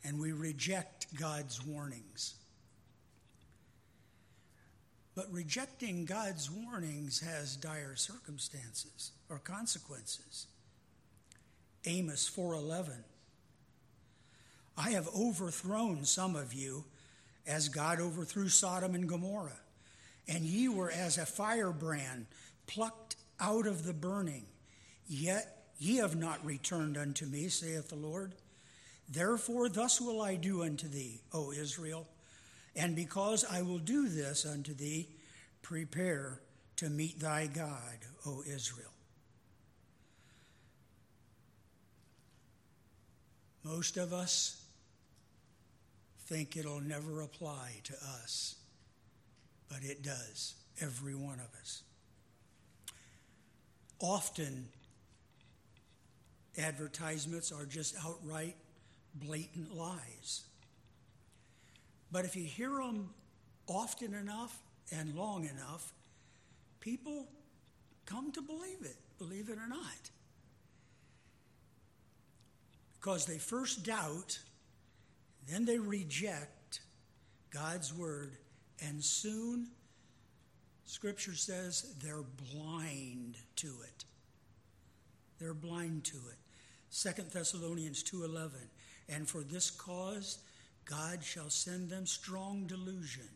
And 0.03 0.19
we 0.19 0.31
reject 0.31 1.13
God's 1.19 1.65
warnings. 1.65 2.35
But 5.17 5.33
rejecting 5.33 6.05
God's 6.05 6.51
warnings 6.51 7.21
has 7.21 7.55
dire 7.55 7.95
circumstances 7.95 9.13
or 9.31 9.39
consequences. 9.39 10.45
Amos 11.85 12.29
4:11 12.29 13.03
I 14.77 14.91
have 14.91 15.07
overthrown 15.07 16.05
some 16.05 16.35
of 16.35 16.53
you 16.53 16.85
as 17.47 17.67
God 17.67 17.99
overthrew 17.99 18.47
Sodom 18.47 18.93
and 18.93 19.09
Gomorrah 19.09 19.59
and 20.27 20.45
ye 20.45 20.67
were 20.69 20.91
as 20.91 21.17
a 21.17 21.25
firebrand 21.25 22.27
plucked 22.67 23.15
out 23.39 23.65
of 23.65 23.85
the 23.85 23.93
burning. 23.93 24.45
Yet 25.07 25.71
ye 25.79 25.95
have 25.95 26.15
not 26.15 26.45
returned 26.45 26.95
unto 26.95 27.25
me, 27.25 27.49
saith 27.49 27.89
the 27.89 27.95
Lord. 27.95 28.35
Therefore, 29.09 29.67
thus 29.67 29.99
will 29.99 30.21
I 30.21 30.35
do 30.35 30.61
unto 30.61 30.87
thee, 30.87 31.21
O 31.33 31.51
Israel. 31.51 32.07
And 32.77 32.95
because 32.95 33.43
I 33.43 33.61
will 33.63 33.79
do 33.79 34.07
this 34.07 34.45
unto 34.45 34.73
thee, 34.73 35.09
prepare 35.61 36.39
to 36.77 36.89
meet 36.89 37.19
thy 37.19 37.47
God, 37.47 37.97
O 38.25 38.43
Israel. 38.47 38.91
Most 43.63 43.97
of 43.97 44.13
us 44.13 44.63
think 46.27 46.55
it'll 46.55 46.79
never 46.79 47.21
apply 47.21 47.81
to 47.85 47.93
us, 48.23 48.55
but 49.67 49.79
it 49.81 50.03
does, 50.03 50.55
every 50.79 51.15
one 51.15 51.39
of 51.39 51.53
us 51.59 51.83
often 53.99 54.67
advertisements 56.57 57.51
are 57.51 57.65
just 57.65 57.95
outright 58.05 58.55
blatant 59.15 59.75
lies. 59.75 60.43
But 62.11 62.25
if 62.25 62.35
you 62.35 62.43
hear 62.43 62.71
them 62.71 63.09
often 63.67 64.13
enough 64.13 64.59
and 64.91 65.15
long 65.15 65.45
enough, 65.45 65.93
people 66.79 67.27
come 68.05 68.31
to 68.31 68.41
believe 68.41 68.81
it, 68.81 68.95
believe 69.17 69.49
it 69.49 69.57
or 69.57 69.67
not. 69.67 70.09
Because 72.99 73.25
they 73.25 73.37
first 73.37 73.83
doubt, 73.85 74.39
then 75.47 75.65
they 75.65 75.79
reject 75.79 76.81
God's 77.51 77.93
word, 77.93 78.37
and 78.81 79.03
soon 79.03 79.67
Scripture 80.85 81.35
says 81.35 81.95
they're 82.01 82.23
blind 82.53 83.35
to 83.57 83.67
it. 83.83 84.05
They're 85.39 85.53
blind 85.53 86.05
to 86.05 86.17
it. 86.17 86.37
Second 86.89 87.31
Thessalonians 87.31 88.03
2:11 88.03 88.69
And 89.09 89.27
for 89.27 89.43
this 89.43 89.69
cause 89.69 90.39
God 90.89 91.23
shall 91.23 91.49
send 91.49 91.89
them 91.89 92.05
strong 92.05 92.65
delusion 92.65 93.27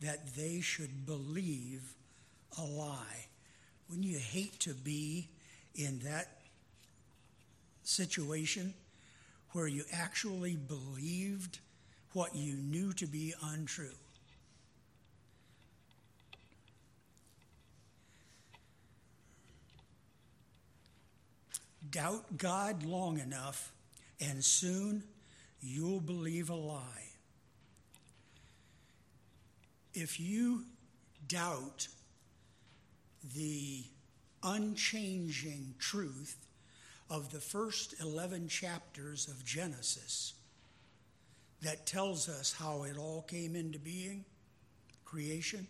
that 0.00 0.34
they 0.34 0.60
should 0.60 1.06
believe 1.06 1.94
a 2.58 2.62
lie. 2.62 3.26
Wouldn't 3.88 4.06
you 4.06 4.18
hate 4.18 4.58
to 4.60 4.74
be 4.74 5.28
in 5.74 6.00
that 6.00 6.28
situation 7.82 8.74
where 9.52 9.66
you 9.66 9.84
actually 9.92 10.56
believed 10.56 11.58
what 12.12 12.34
you 12.34 12.54
knew 12.54 12.92
to 12.94 13.06
be 13.06 13.32
untrue? 13.42 13.88
Doubt 21.90 22.36
God 22.36 22.84
long 22.84 23.18
enough, 23.18 23.72
and 24.20 24.44
soon 24.44 25.02
you'll 25.60 26.00
believe 26.00 26.50
a 26.50 26.54
lie. 26.54 27.12
If 29.94 30.20
you 30.20 30.64
doubt 31.26 31.88
the 33.34 33.84
unchanging 34.42 35.74
truth 35.78 36.36
of 37.10 37.32
the 37.32 37.40
first 37.40 37.94
11 38.00 38.48
chapters 38.48 39.28
of 39.28 39.44
Genesis 39.44 40.34
that 41.62 41.86
tells 41.86 42.28
us 42.28 42.52
how 42.52 42.84
it 42.84 42.96
all 42.96 43.22
came 43.22 43.56
into 43.56 43.78
being, 43.78 44.24
creation. 45.04 45.66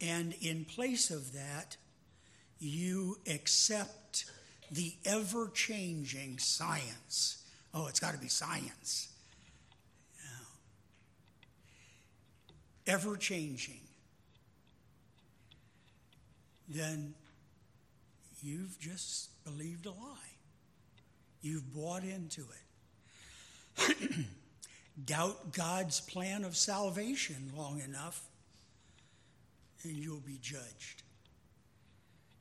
And 0.00 0.34
in 0.40 0.64
place 0.64 1.10
of 1.10 1.32
that, 1.32 1.76
you 2.58 3.18
accept 3.28 4.26
the 4.72 4.94
ever 5.04 5.50
changing 5.52 6.38
science. 6.38 7.44
Oh, 7.74 7.86
it's 7.86 8.00
got 8.00 8.14
to 8.14 8.18
be 8.18 8.28
science. 8.28 9.08
Ever 12.86 13.16
changing. 13.16 13.80
Then 16.68 17.14
you've 18.42 18.78
just 18.80 19.30
believed 19.44 19.86
a 19.86 19.90
lie. 19.90 20.32
You've 21.42 21.72
bought 21.72 22.02
into 22.02 22.46
it. 23.78 23.96
Doubt 25.04 25.52
God's 25.52 26.00
plan 26.00 26.44
of 26.44 26.56
salvation 26.56 27.52
long 27.56 27.80
enough, 27.80 28.22
and 29.84 29.96
you'll 29.96 30.20
be 30.20 30.38
judged. 30.40 31.02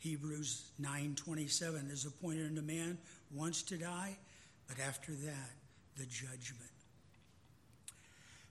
Hebrews 0.02 0.72
9:27 0.80 1.92
is 1.92 2.06
appointed 2.06 2.48
unto 2.48 2.62
man 2.62 2.98
once 3.30 3.62
to 3.62 3.78
die, 3.78 4.18
but 4.68 4.80
after 4.80 5.14
that 5.14 5.52
the 5.96 6.06
judgment. 6.08 6.72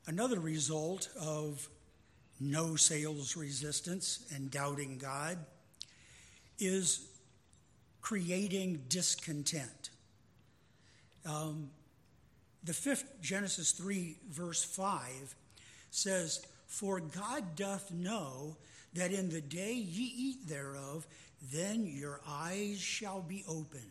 Another 0.06 0.38
result 0.38 1.08
of 1.18 1.68
no 2.38 2.76
sales 2.76 3.36
resistance 3.36 4.24
and 4.32 4.48
doubting 4.48 4.96
God 4.96 5.38
is 6.60 7.08
creating 8.00 8.84
discontent. 8.88 9.90
Um, 11.26 11.70
the 12.62 12.74
fifth 12.74 13.20
Genesis 13.20 13.72
3, 13.72 14.16
verse 14.30 14.62
5 14.62 15.34
says, 15.90 16.46
For 16.68 17.00
God 17.00 17.56
doth 17.56 17.90
know 17.90 18.56
that 18.94 19.12
in 19.12 19.30
the 19.30 19.40
day 19.40 19.72
ye 19.72 20.12
eat 20.16 20.48
thereof, 20.48 21.06
then 21.40 21.86
your 21.86 22.20
eyes 22.28 22.78
shall 22.78 23.22
be 23.22 23.44
opened. 23.48 23.84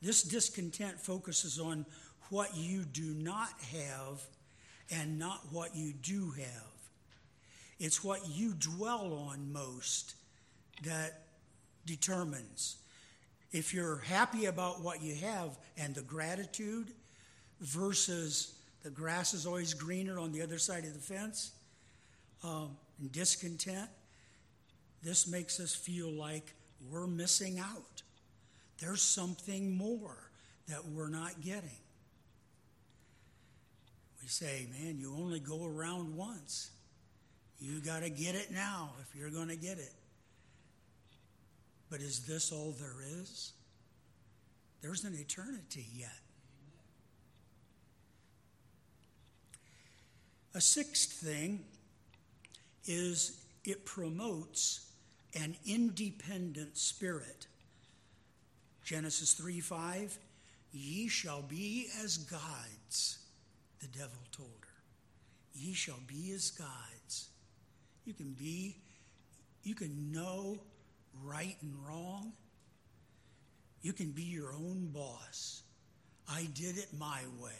This 0.00 0.22
discontent 0.22 1.00
focuses 1.00 1.58
on 1.58 1.86
what 2.30 2.56
you 2.56 2.84
do 2.84 3.14
not 3.14 3.50
have 3.72 4.20
and 4.90 5.18
not 5.18 5.40
what 5.50 5.74
you 5.74 5.92
do 5.92 6.30
have. 6.30 6.72
It's 7.78 8.04
what 8.04 8.28
you 8.28 8.54
dwell 8.54 9.28
on 9.30 9.52
most 9.52 10.14
that 10.84 11.22
determines 11.86 12.76
if 13.52 13.72
you're 13.72 13.98
happy 13.98 14.46
about 14.46 14.82
what 14.82 15.00
you 15.00 15.14
have 15.14 15.56
and 15.78 15.94
the 15.94 16.02
gratitude 16.02 16.88
versus 17.60 18.54
the 18.82 18.90
grass 18.90 19.32
is 19.32 19.46
always 19.46 19.74
greener 19.74 20.18
on 20.18 20.32
the 20.32 20.42
other 20.42 20.58
side 20.58 20.84
of 20.84 20.92
the 20.92 20.98
fence 20.98 21.52
um, 22.42 22.76
and 23.00 23.12
discontent, 23.12 23.88
this 25.04 25.28
makes 25.28 25.60
us 25.60 25.74
feel 25.74 26.10
like 26.10 26.54
we're 26.90 27.06
missing 27.06 27.58
out. 27.58 28.02
There's 28.78 29.02
something 29.02 29.76
more 29.76 30.30
that 30.68 30.86
we're 30.86 31.10
not 31.10 31.40
getting. 31.42 31.78
We 34.22 34.28
say, 34.28 34.66
man, 34.72 34.98
you 34.98 35.14
only 35.14 35.38
go 35.40 35.66
around 35.66 36.16
once. 36.16 36.70
You 37.60 37.80
got 37.80 38.02
to 38.02 38.10
get 38.10 38.34
it 38.34 38.50
now 38.50 38.92
if 39.02 39.14
you're 39.14 39.30
going 39.30 39.48
to 39.48 39.56
get 39.56 39.78
it. 39.78 39.92
But 41.90 42.00
is 42.00 42.20
this 42.20 42.50
all 42.50 42.74
there 42.80 42.96
is? 43.20 43.52
There's 44.80 45.04
an 45.04 45.14
eternity 45.14 45.86
yet. 45.94 46.10
A 50.54 50.60
sixth 50.60 51.12
thing 51.12 51.60
is 52.86 53.44
it 53.64 53.84
promotes 53.84 54.92
an 55.34 55.56
independent 55.66 56.76
spirit. 56.76 57.46
Genesis 58.84 59.32
3 59.32 59.60
5, 59.60 60.18
ye 60.72 61.08
shall 61.08 61.42
be 61.42 61.88
as 62.02 62.18
gods, 62.18 63.18
the 63.80 63.88
devil 63.88 64.20
told 64.30 64.50
her. 64.60 64.68
Ye 65.54 65.72
shall 65.72 66.00
be 66.06 66.32
as 66.32 66.50
gods. 66.50 67.28
You 68.04 68.12
can 68.12 68.32
be, 68.32 68.76
you 69.62 69.74
can 69.74 70.12
know 70.12 70.58
right 71.22 71.56
and 71.62 71.74
wrong. 71.86 72.32
You 73.82 73.92
can 73.92 74.10
be 74.12 74.22
your 74.22 74.52
own 74.52 74.90
boss. 74.92 75.62
I 76.28 76.48
did 76.54 76.78
it 76.78 76.88
my 76.98 77.20
way. 77.40 77.52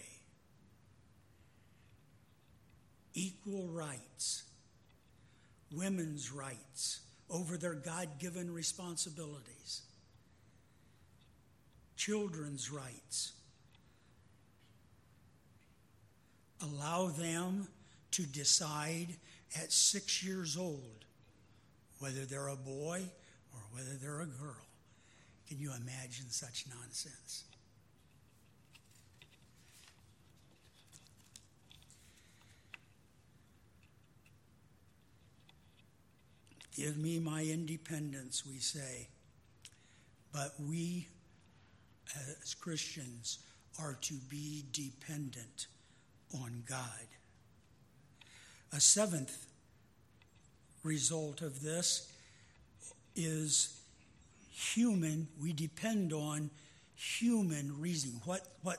Equal 3.14 3.68
rights, 3.68 4.44
women's 5.70 6.32
rights 6.32 7.00
over 7.30 7.56
their 7.56 7.74
God 7.74 8.08
given 8.18 8.52
responsibilities, 8.52 9.82
children's 11.96 12.70
rights. 12.70 13.32
Allow 16.62 17.08
them 17.08 17.68
to 18.12 18.22
decide 18.22 19.08
at 19.56 19.72
six 19.72 20.22
years 20.22 20.56
old 20.56 21.04
whether 21.98 22.24
they're 22.24 22.48
a 22.48 22.56
boy 22.56 23.02
or 23.52 23.60
whether 23.72 23.94
they're 24.00 24.20
a 24.20 24.26
girl. 24.26 24.64
Can 25.48 25.58
you 25.58 25.72
imagine 25.72 26.30
such 26.30 26.64
nonsense? 26.68 27.44
Give 36.74 36.96
me 36.96 37.20
my 37.20 37.42
independence, 37.42 38.44
we 38.44 38.58
say. 38.58 39.08
But 40.32 40.54
we, 40.58 41.06
as 42.42 42.54
Christians, 42.54 43.38
are 43.78 43.96
to 44.02 44.14
be 44.28 44.64
dependent 44.72 45.68
on 46.34 46.64
God. 46.68 47.06
A 48.72 48.80
seventh 48.80 49.46
result 50.82 51.42
of 51.42 51.62
this 51.62 52.12
is 53.14 53.80
human, 54.50 55.28
we 55.40 55.52
depend 55.52 56.12
on 56.12 56.50
human 56.96 57.80
reasoning, 57.80 58.20
what, 58.24 58.46
what 58.62 58.78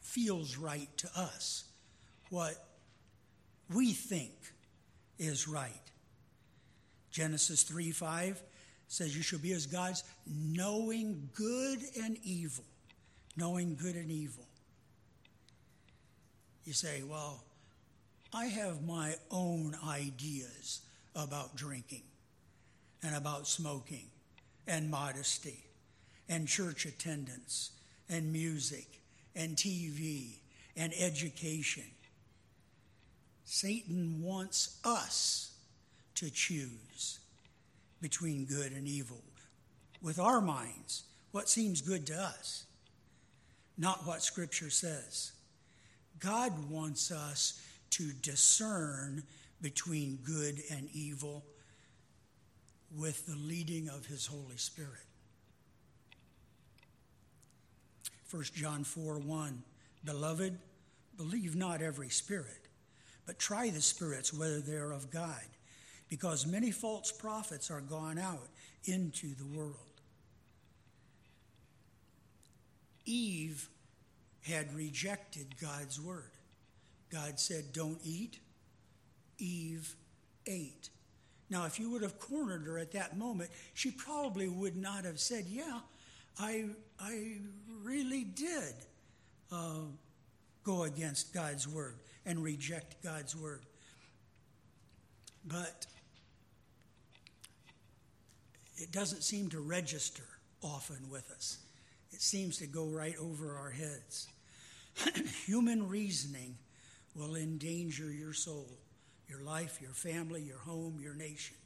feels 0.00 0.56
right 0.56 0.88
to 0.96 1.08
us, 1.14 1.64
what 2.30 2.54
we 3.72 3.92
think 3.92 4.32
is 5.18 5.48
right. 5.48 5.72
Genesis 7.10 7.62
3 7.62 7.90
5 7.92 8.42
says, 8.88 9.16
You 9.16 9.22
shall 9.22 9.38
be 9.38 9.52
as 9.52 9.66
gods, 9.66 10.04
knowing 10.26 11.28
good 11.34 11.80
and 12.02 12.18
evil. 12.24 12.64
Knowing 13.36 13.76
good 13.80 13.96
and 13.96 14.10
evil. 14.10 14.46
You 16.64 16.72
say, 16.72 17.02
Well, 17.02 17.44
I 18.32 18.46
have 18.46 18.84
my 18.84 19.14
own 19.30 19.76
ideas 19.86 20.80
about 21.14 21.56
drinking 21.56 22.02
and 23.02 23.14
about 23.14 23.46
smoking 23.46 24.08
and 24.66 24.90
modesty 24.90 25.64
and 26.28 26.48
church 26.48 26.86
attendance 26.86 27.70
and 28.08 28.32
music 28.32 29.00
and 29.36 29.56
TV 29.56 30.38
and 30.76 30.92
education. 30.98 31.84
Satan 33.44 34.22
wants 34.22 34.78
us 34.84 35.52
to 36.16 36.30
choose 36.30 37.18
between 38.00 38.44
good 38.44 38.72
and 38.72 38.86
evil 38.86 39.22
with 40.02 40.18
our 40.18 40.40
minds, 40.40 41.04
what 41.32 41.48
seems 41.48 41.80
good 41.80 42.06
to 42.06 42.14
us, 42.14 42.64
not 43.76 44.06
what 44.06 44.22
Scripture 44.22 44.70
says. 44.70 45.32
God 46.20 46.70
wants 46.70 47.10
us 47.10 47.60
to 47.90 48.12
discern 48.12 49.22
between 49.60 50.18
good 50.24 50.62
and 50.70 50.88
evil 50.92 51.44
with 52.96 53.26
the 53.26 53.36
leading 53.36 53.88
of 53.88 54.06
his 54.06 54.26
Holy 54.26 54.56
Spirit. 54.56 55.06
1 58.30 58.42
John 58.54 58.84
4 58.84 59.18
1 59.18 59.62
Beloved, 60.04 60.58
believe 61.16 61.56
not 61.56 61.80
every 61.80 62.10
spirit, 62.10 62.63
but 63.26 63.38
try 63.38 63.70
the 63.70 63.80
spirits 63.80 64.32
whether 64.32 64.60
they 64.60 64.76
are 64.76 64.92
of 64.92 65.10
God, 65.10 65.44
because 66.08 66.46
many 66.46 66.70
false 66.70 67.10
prophets 67.10 67.70
are 67.70 67.80
gone 67.80 68.18
out 68.18 68.48
into 68.84 69.34
the 69.34 69.46
world. 69.46 69.76
Eve 73.06 73.68
had 74.42 74.74
rejected 74.74 75.54
God's 75.60 76.00
word. 76.00 76.30
God 77.10 77.38
said, 77.38 77.72
Don't 77.72 77.98
eat. 78.04 78.38
Eve 79.38 79.94
ate. 80.46 80.90
Now, 81.50 81.66
if 81.66 81.78
you 81.78 81.90
would 81.90 82.02
have 82.02 82.18
cornered 82.18 82.66
her 82.66 82.78
at 82.78 82.92
that 82.92 83.16
moment, 83.16 83.50
she 83.74 83.90
probably 83.90 84.48
would 84.48 84.76
not 84.76 85.04
have 85.04 85.20
said, 85.20 85.44
Yeah, 85.46 85.80
I, 86.38 86.66
I 86.98 87.36
really 87.82 88.24
did 88.24 88.74
uh, 89.52 89.84
go 90.64 90.84
against 90.84 91.32
God's 91.32 91.68
word 91.68 91.96
and 92.26 92.42
reject 92.42 93.02
God's 93.02 93.36
word. 93.36 93.62
But 95.44 95.86
it 98.76 98.90
doesn't 98.92 99.22
seem 99.22 99.50
to 99.50 99.60
register 99.60 100.24
often 100.62 101.10
with 101.10 101.30
us. 101.30 101.58
It 102.12 102.22
seems 102.22 102.58
to 102.58 102.66
go 102.66 102.86
right 102.86 103.16
over 103.20 103.56
our 103.56 103.70
heads. 103.70 104.28
Human 105.46 105.88
reasoning 105.88 106.56
will 107.14 107.36
endanger 107.36 108.10
your 108.10 108.32
soul, 108.32 108.68
your 109.28 109.40
life, 109.40 109.80
your 109.80 109.92
family, 109.92 110.40
your 110.42 110.58
home, 110.58 110.98
your 111.00 111.14
nation. 111.14 111.56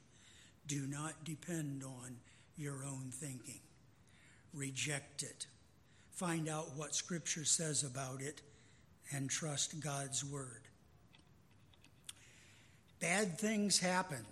Do 0.66 0.86
not 0.86 1.24
depend 1.24 1.84
on 1.84 2.16
your 2.56 2.84
own 2.84 3.10
thinking. 3.12 3.60
Reject 4.52 5.22
it. 5.22 5.46
Find 6.12 6.48
out 6.48 6.76
what 6.76 6.94
Scripture 6.94 7.44
says 7.44 7.84
about 7.84 8.20
it 8.20 8.42
and 9.12 9.30
trust 9.30 9.80
God's 9.80 10.24
Word. 10.24 10.62
Bad 13.00 13.38
things 13.38 13.78
happen 13.78 14.24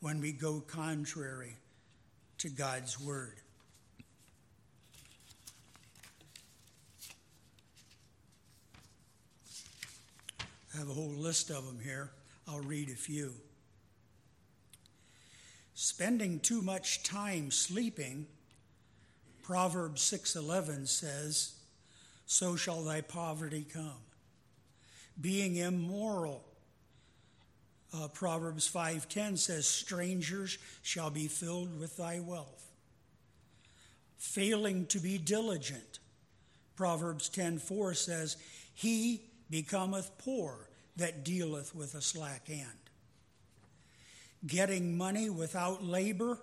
when 0.00 0.20
we 0.20 0.32
go 0.32 0.60
contrary 0.60 1.56
to 2.38 2.48
God's 2.48 3.00
Word. 3.00 3.40
I 10.74 10.78
have 10.78 10.90
a 10.90 10.92
whole 10.92 11.14
list 11.16 11.50
of 11.50 11.64
them 11.64 11.78
here. 11.82 12.10
I'll 12.48 12.60
read 12.60 12.90
a 12.90 12.96
few. 12.96 13.32
Spending 15.74 16.40
too 16.40 16.62
much 16.62 17.04
time 17.04 17.50
sleeping, 17.50 18.26
Proverbs 19.42 20.02
6:11 20.02 20.88
says, 20.88 21.53
"So 22.26 22.56
shall 22.56 22.82
thy 22.84 23.00
poverty 23.00 23.64
come." 23.64 24.02
Being 25.20 25.56
immoral, 25.56 26.44
uh, 27.92 28.08
Proverbs 28.08 28.66
5:10 28.66 29.36
says, 29.36 29.66
"Strangers 29.68 30.58
shall 30.82 31.10
be 31.10 31.28
filled 31.28 31.78
with 31.78 31.96
thy 31.96 32.20
wealth." 32.20 32.64
failing 34.24 34.86
to 34.86 34.98
be 34.98 35.18
diligent. 35.18 35.98
Proverbs 36.76 37.28
10:4 37.28 37.94
says, 37.94 38.36
"He 38.72 39.30
becometh 39.50 40.16
poor 40.18 40.70
that 40.96 41.24
dealeth 41.24 41.74
with 41.74 41.94
a 41.94 42.02
slack 42.02 42.48
hand." 42.48 42.90
Getting 44.46 44.96
money 44.96 45.28
without 45.28 45.84
labor, 45.84 46.40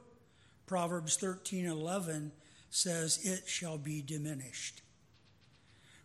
Proverbs 0.67 1.17
13:11 1.17 2.31
says, 2.69 3.17
"It 3.25 3.49
shall 3.49 3.77
be 3.77 4.01
diminished." 4.01 4.81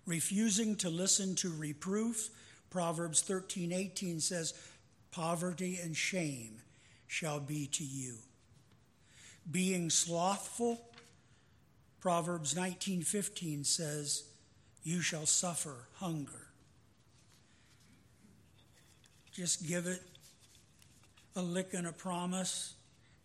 Refusing 0.07 0.77
to 0.77 0.89
listen 0.89 1.35
to 1.37 1.51
reproof, 1.51 2.31
Proverbs 2.71 3.23
13:18 3.23 4.21
says, 4.21 4.55
"Poverty 5.11 5.79
and 5.79 5.97
shame 5.97 6.63
shall 7.09 7.41
be 7.41 7.67
to 7.67 7.85
you." 7.85 8.23
Being 9.51 9.91
slothful, 9.91 10.95
Proverbs 12.01 12.55
19:15 12.55 13.65
says, 13.65 14.25
"You 14.85 15.03
shall 15.03 15.27
suffer 15.27 15.89
hunger." 15.95 16.53
Just 19.33 19.67
give 19.67 19.87
it 19.87 20.03
a 21.35 21.43
lick 21.43 21.75
and 21.75 21.87
a 21.87 21.93
promise. 21.93 22.75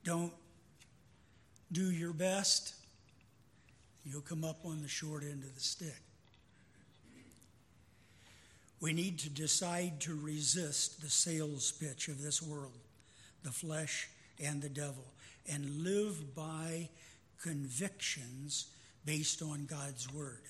Don't 0.04 0.34
do 1.72 1.92
your 1.92 2.12
best. 2.12 2.74
You'll 4.04 4.22
come 4.22 4.44
up 4.44 4.66
on 4.66 4.82
the 4.82 4.90
short 4.90 5.24
end 5.24 5.44
of 5.44 5.54
the 5.54 5.62
stick. 5.62 6.02
We 8.82 8.94
need 8.94 9.20
to 9.20 9.30
decide 9.30 10.02
to 10.02 10.20
resist 10.20 11.02
the 11.02 11.10
sales 11.10 11.72
pitch 11.72 12.08
of 12.08 12.22
this 12.22 12.42
world, 12.42 12.80
the 13.44 13.52
flesh 13.52 14.10
and 14.44 14.62
the 14.62 14.70
devil, 14.70 15.06
and 15.48 15.84
live 15.84 16.36
by 16.36 16.90
convictions 17.42 18.66
based 19.06 19.44
on 19.44 19.68
God's 19.68 20.12
word. 20.12 20.42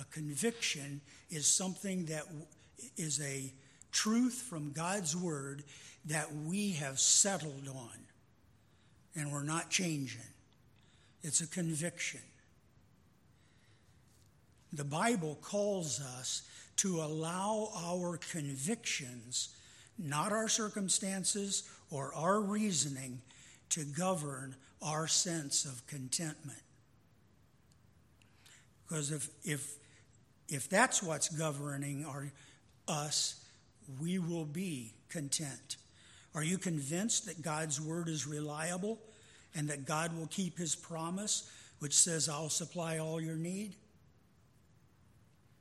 A 0.00 0.04
conviction 0.12 1.00
is 1.30 1.46
something 1.46 2.06
that 2.06 2.24
is 2.96 3.20
a 3.20 3.52
truth 3.92 4.44
from 4.48 4.72
God's 4.72 5.16
word 5.16 5.62
that 6.06 6.34
we 6.34 6.72
have 6.72 6.98
settled 6.98 7.68
on 7.68 8.04
and 9.14 9.30
we're 9.30 9.44
not 9.44 9.70
changing. 9.70 10.20
It's 11.22 11.40
a 11.40 11.46
conviction. 11.46 12.20
The 14.72 14.84
Bible 14.84 15.38
calls 15.40 16.00
us 16.00 16.42
to 16.76 17.00
allow 17.00 17.70
our 17.76 18.18
convictions, 18.30 19.56
not 19.98 20.32
our 20.32 20.48
circumstances 20.48 21.68
or 21.90 22.12
our 22.14 22.40
reasoning, 22.40 23.20
to 23.70 23.84
govern 23.84 24.56
our 24.82 25.06
sense 25.06 25.64
of 25.64 25.86
contentment. 25.86 26.58
Because 28.86 29.10
if, 29.10 29.28
if, 29.44 29.76
if 30.48 30.68
that's 30.68 31.02
what's 31.02 31.28
governing 31.28 32.04
our, 32.04 32.30
us, 32.86 33.44
we 34.00 34.18
will 34.18 34.44
be 34.44 34.92
content. 35.08 35.76
Are 36.34 36.42
you 36.42 36.58
convinced 36.58 37.26
that 37.26 37.42
God's 37.42 37.80
word 37.80 38.08
is 38.08 38.26
reliable 38.26 38.98
and 39.54 39.68
that 39.68 39.86
God 39.86 40.16
will 40.18 40.26
keep 40.26 40.58
his 40.58 40.74
promise, 40.74 41.48
which 41.78 41.94
says, 41.94 42.28
I'll 42.28 42.48
supply 42.48 42.98
all 42.98 43.20
your 43.20 43.36
need? 43.36 43.76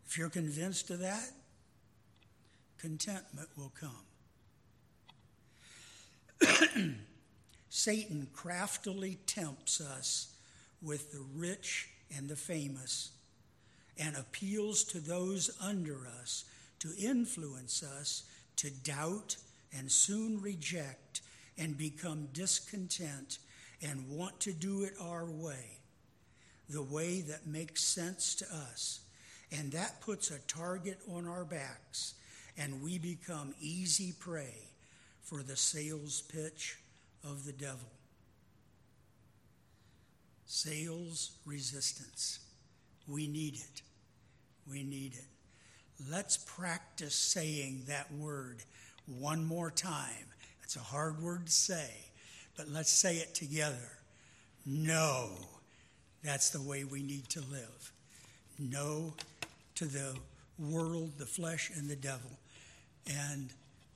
If 0.07 0.17
you're 0.17 0.29
convinced 0.29 0.89
of 0.89 0.99
that, 0.99 1.31
contentment 2.77 3.49
will 3.57 3.73
come. 3.79 4.05
Satan 7.69 8.27
craftily 8.33 9.17
tempts 9.25 9.81
us 9.81 10.35
with 10.81 11.11
the 11.11 11.23
rich 11.35 11.89
and 12.15 12.29
the 12.29 12.35
famous 12.35 13.11
and 13.97 14.15
appeals 14.15 14.83
to 14.83 14.99
those 14.99 15.49
under 15.61 16.07
us 16.21 16.45
to 16.79 16.89
influence 16.99 17.81
us 17.81 18.23
to 18.57 18.69
doubt 18.69 19.37
and 19.75 19.91
soon 19.91 20.41
reject 20.41 21.21
and 21.57 21.77
become 21.77 22.27
discontent 22.33 23.39
and 23.81 24.09
want 24.09 24.39
to 24.41 24.53
do 24.53 24.83
it 24.83 24.93
our 24.99 25.25
way, 25.25 25.79
the 26.69 26.81
way 26.81 27.21
that 27.21 27.47
makes 27.47 27.83
sense 27.83 28.35
to 28.35 28.45
us. 28.45 29.01
And 29.55 29.71
that 29.73 30.01
puts 30.01 30.31
a 30.31 30.39
target 30.47 30.99
on 31.13 31.27
our 31.27 31.45
backs, 31.45 32.15
and 32.57 32.81
we 32.81 32.97
become 32.97 33.53
easy 33.61 34.13
prey 34.19 34.55
for 35.21 35.43
the 35.43 35.55
sales 35.55 36.21
pitch 36.21 36.77
of 37.23 37.45
the 37.45 37.53
devil. 37.53 37.91
Sales 40.45 41.37
resistance. 41.45 42.39
We 43.07 43.27
need 43.27 43.55
it. 43.55 43.81
We 44.69 44.83
need 44.83 45.13
it. 45.13 45.25
Let's 46.09 46.37
practice 46.37 47.15
saying 47.15 47.83
that 47.87 48.11
word 48.11 48.63
one 49.05 49.43
more 49.45 49.71
time. 49.71 50.27
It's 50.63 50.75
a 50.75 50.79
hard 50.79 51.21
word 51.21 51.45
to 51.45 51.51
say, 51.51 51.89
but 52.57 52.69
let's 52.69 52.91
say 52.91 53.17
it 53.17 53.35
together. 53.35 53.97
No. 54.65 55.29
That's 56.23 56.49
the 56.49 56.61
way 56.61 56.85
we 56.85 57.03
need 57.03 57.29
to 57.29 57.41
live. 57.41 57.91
No 58.57 59.13
to 59.75 59.85
the 59.85 60.15
world, 60.59 61.13
the 61.17 61.25
flesh, 61.25 61.71
and 61.75 61.89
the 61.89 61.95
devil, 61.95 62.31
and 63.07 63.49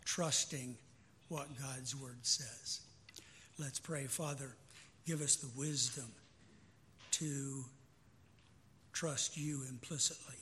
trusting 0.05 0.75
what 1.29 1.47
God's 1.59 1.95
word 1.95 2.19
says. 2.23 2.81
Let's 3.59 3.79
pray. 3.79 4.05
Father, 4.05 4.55
give 5.05 5.21
us 5.21 5.35
the 5.35 5.49
wisdom 5.59 6.11
to 7.11 7.63
trust 8.93 9.37
you 9.37 9.61
implicitly. 9.69 10.35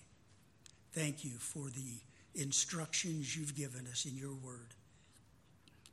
Thank 0.93 1.25
you 1.25 1.31
for 1.31 1.69
the 1.69 2.41
instructions 2.41 3.35
you've 3.35 3.55
given 3.55 3.87
us 3.87 4.05
in 4.05 4.17
your 4.17 4.33
word. 4.33 4.73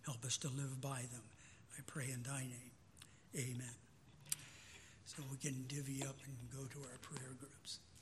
Help 0.04 0.24
us 0.24 0.36
to 0.38 0.48
live 0.48 0.80
by 0.80 1.00
them. 1.12 1.22
I 1.78 1.82
pray 1.86 2.06
in 2.12 2.22
thy 2.22 2.40
name. 2.40 2.72
Amen. 3.36 3.74
So 5.06 5.22
we 5.30 5.36
can 5.36 5.64
divvy 5.68 6.02
up 6.02 6.16
and 6.24 6.36
go 6.50 6.66
to 6.66 6.78
our 6.88 6.98
prayer 7.00 7.30
groups. 7.38 7.78